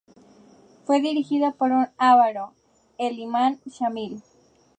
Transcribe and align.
Fue 0.83 0.99
dirigido 0.99 1.51
por 1.53 1.71
un 1.73 1.85
ávaro, 1.99 2.55
el 2.97 3.19
imán 3.19 3.61
Shamil. 3.67 4.23